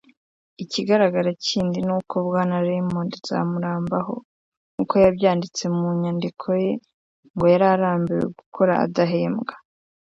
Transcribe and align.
Ikigaragara 0.63 1.29
kindi 1.47 1.77
n’uko 1.87 2.15
Bwana 2.27 2.57
Raymond 2.67 3.11
Nzamurambaho 3.21 4.15
nk’uko 4.71 4.93
yabyanditse 5.03 5.63
mu 5.75 5.87
nyandiko 6.01 6.47
ye 6.63 6.71
ngo 7.33 7.45
yari 7.53 7.65
arambiwe 7.75 8.23
gukora 8.37 8.73
adahembwa 8.85 9.53